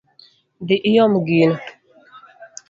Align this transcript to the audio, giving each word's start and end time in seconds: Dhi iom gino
Dhi 0.67 0.77
iom 0.91 1.13
gino 1.27 1.55